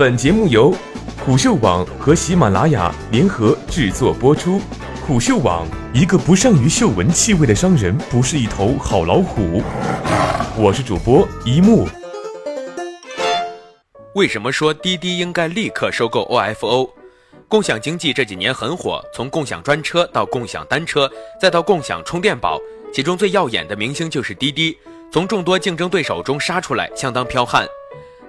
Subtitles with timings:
[0.00, 0.74] 本节目由
[1.26, 4.58] 虎嗅网和喜马拉雅联合制作播出。
[5.06, 9.62] 虎嗅网：一个不善于嗅闻气味的商人，不是一头好老虎。
[10.56, 11.86] 我是主播一木。
[14.14, 16.88] 为什么说滴滴应该立刻收购 OFO？
[17.46, 22.58] 共享经济这几年很火，从共享专车到共享单车，再到共享充电宝，
[22.90, 24.78] 其中最耀眼的明星就是滴滴，
[25.12, 27.68] 从众多竞争对手中杀出来，相当彪悍。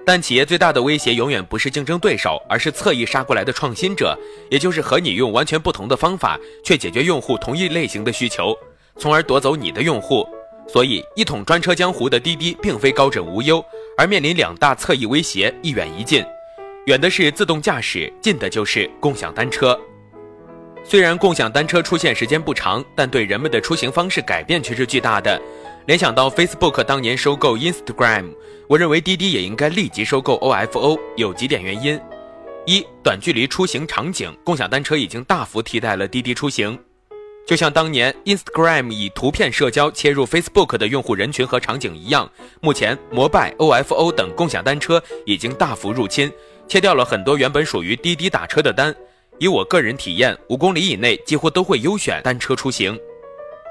[0.04, 4.18] 但企业最大的威胁永远不是竞争对手，而是侧翼杀过来的创新者，
[4.50, 8.56] 也就是和你用完全不同的方法，却解决用户同一类型的需求，
[8.96, 10.26] 从而夺走你的用户。
[10.68, 13.64] 所以，一统专车江湖的滴滴并非高枕无忧，
[13.96, 16.24] 而面临两大侧翼威胁，一远一近。
[16.86, 19.78] 远的是自动驾驶，近的就是共享单车。
[20.84, 25.40] 虽然共享单车出现时间不长，但对人们的出行方式改变却是巨大的。
[25.86, 28.32] 联想到 Facebook 当年收购 Instagram，
[28.68, 30.96] 我认为滴滴也应该立即收购 OFO。
[31.16, 32.00] 有几点原因：
[32.66, 36.78] 一、短距离出行场景，共享单车已经大幅替代了滴滴出行。
[37.44, 46.30] 就像当年 Instagram 以图片社交切入 Facebook 的用户人群和场景一样，目前摩拜、OFO 等共享单车已经大幅入侵。
[46.68, 48.94] 切掉了很多原本属于滴滴打车的单，
[49.40, 52.96] 以我个人体验，五公里以内几乎都会优选单车出行。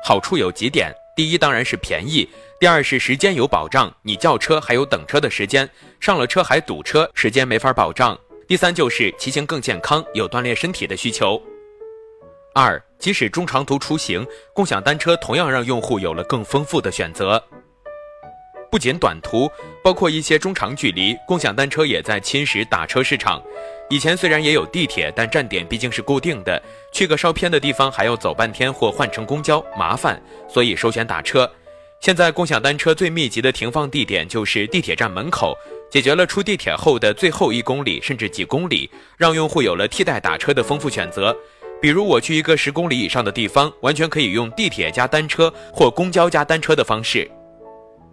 [0.04, 2.28] 好处有几点：第一，当然是便宜；
[2.60, 5.70] 第二是时间有保障，你叫车还有等车的时间，
[6.00, 11.40] 上了车还堵车，时间没法保障；第三就是骑行更健康，有锻炼身体的需求。
[12.56, 17.40] 二，即使中长途出行，共享单车同样让用户有了更丰富的选择。
[18.72, 19.48] 不仅短途，
[19.84, 23.40] 包括一些中长距离，共享单车也在侵蚀打车市场。
[23.92, 31.52] 以前虽然也有地铁，但站点毕竟是固定的，去个稍偏的地方还要走半天或换乘公交，麻烦，所以首选打车。
[32.00, 35.54] 现在共享单车最密集的停放地点就是地铁站门口，
[35.92, 41.36] 解决了出地铁后的最后一公里甚至几公里，让用户有了替代打车的丰富选择。
[41.82, 47.30] 比如我去一个十公里以上的地方，完全可以用地铁加单车或公交加单车的方式。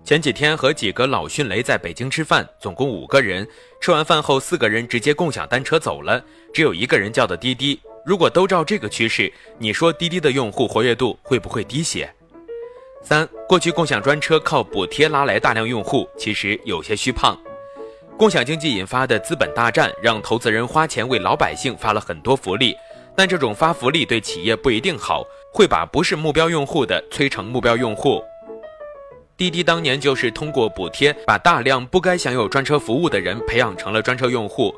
[0.08, 3.46] 前几天和几个老迅雷在北京吃饭，总共五个人。
[3.78, 7.78] 吃完饭后，四个人直接共享单车走了，只有一个人叫的滴滴。
[8.06, 12.10] 如果都照这个趋势，你说滴滴的用户活跃度会不会低些？
[13.02, 17.38] 三，过去共享专车靠补贴拉来大量用户，其实有些虚胖。
[18.16, 22.74] 共享经济引发的资本大战，让投资人花钱为老百姓发了很多福利，
[23.14, 28.24] 但这种发福利对企业不一定好，会把不是目标用户的催成目标用户。
[29.38, 34.74] 滴滴当年就是通过补贴，把大量不该享有专车服务的人培养成了专车用户。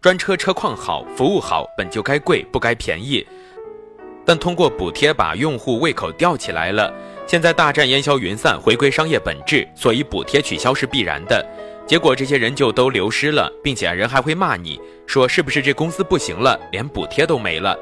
[0.00, 3.26] 专车车况好，服务好，本就该贵，不该便宜。
[4.24, 6.94] 但通过补贴把用户胃口吊起来了。
[7.26, 11.44] 现在大战烟消云散，回归商业本质，所以补贴取消是必然的。
[11.84, 17.76] 结果这些人就都流失了，并且人还会骂你说是不是这公司不行了，连补贴都没了。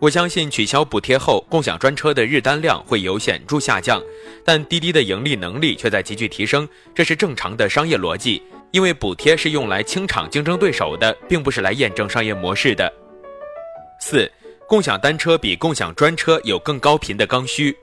[0.00, 4.02] 我相信取消补贴后，共享专车的日单量会有显著下降，
[4.44, 8.42] 但滴滴的盈利能力却在急剧提升，这是正常的商业逻辑。
[8.70, 12.92] 因为补贴是用来清场竞争对手的，并不是来验证商业模式的。
[14.00, 14.30] 四，
[14.68, 17.74] 共享单车比共享专车有更高频的刚需。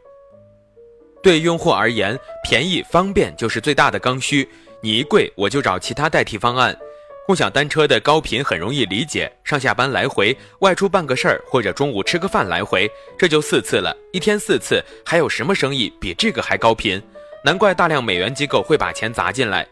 [1.24, 4.48] 对用户而言，便宜方便就是最大的刚需，
[4.82, 6.78] 你一贵，我就找其他代替方案。
[7.28, 17.02] 共享单车的高频很容易理解，上下班来回，外出办个事儿或者中午吃个饭来回，这就四次了，一天四次，还有什么生意比这个还高频？
[17.46, 19.66] 难怪大量美元机构会把钱砸进来。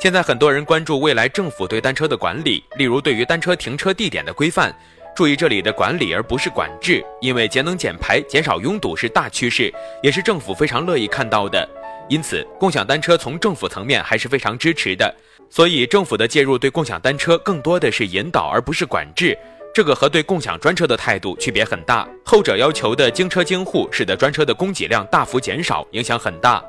[0.00, 4.76] 现在很多人关注未来政府对单车的管理，例如对于单车停车地点的规范，
[5.16, 9.72] 注意这里的管理而不是管制，因为节能减排、减少拥堵是大趋势，
[10.02, 11.68] 也是政府非常乐意看到的。
[12.08, 15.14] 因此，共享单车从政府层面还是非常支持的。
[15.50, 19.36] 所以，政府的介入对共享单车更多的是引导，而不是管制。
[19.74, 22.08] 这个和对共享专车的态度区别很大。
[22.24, 26.62] 后者要求的经车经户，使得专车的供给量大幅减少，影响很大。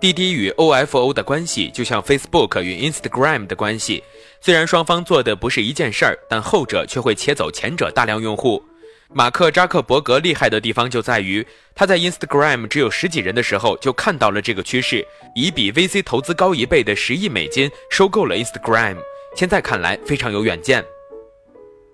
[0.00, 4.02] 滴滴与 OFO 的关系，就像 Facebook 与 Instagram 的关系，
[4.40, 8.62] 虽然双方做的不是一件事儿，但后者却会切走前者大量用户。
[9.14, 18.96] 马克扎克伯格厉害的地方就在于，他在 Instagram 只有十几人的时候就看到了这个趋势，以比 VC 投资高一倍的十亿美金收购了 Instagram。
[19.34, 20.84] 现在看来非常有远见。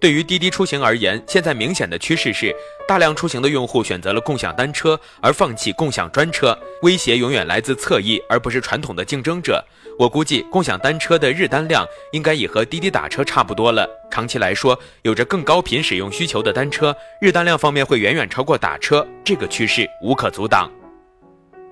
[0.01, 2.55] 对于滴滴出行而言，现在明显的趋势是，
[2.87, 6.57] 大量出行的用户选择了共享单车，而放弃共享专车。
[6.83, 9.65] 威胁永远来自侧翼，而不是传统的竞争者。
[9.99, 13.89] 我估计，共享单车的日单量应该也和滴滴打车差不多了。
[14.11, 20.71] 长期来说，有着更高频使用需求的单车，日单量方面会远远超过打车，这个趋势无可阻挡。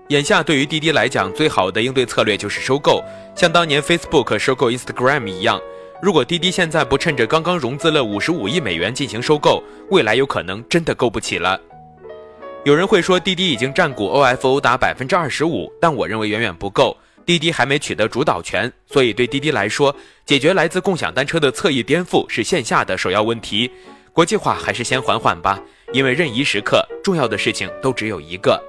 [0.09, 3.05] 眼下，对于滴滴来讲，最好的应对策略就是收购，
[3.35, 5.61] 像当年 Facebook 收购 Instagram 一样。
[6.03, 11.57] 如果滴滴现在不趁着刚刚融资了五十五亿美元进行收购，未来有可能真的购不起了。
[12.65, 16.97] 有人会说滴滴已经占股 OFO 达百分之二十五，但我认为远远不够。
[17.25, 19.95] 滴滴还没取得主导权，所以对滴滴来说，
[20.27, 23.71] 解决来自共享单车的侧翼颠覆是线下的首要问题。
[24.13, 25.63] 国际化还是先缓缓吧，
[25.93, 28.61] 因为任意时刻重要的事情都只有一个。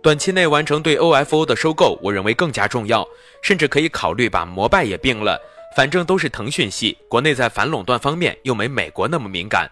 [0.00, 3.04] 短期内完成对 OFO 的收购，我认为更加重要，
[3.42, 5.36] 甚至可以考虑把摩拜也并了。
[5.74, 9.70] 反正都是腾讯系，国内在反垄断方面又没美国那么敏感。